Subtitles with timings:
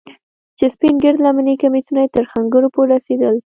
[0.57, 3.35] چې سپين گرد لمني کميسونه يې تر ښنگرو پورې رسېدل.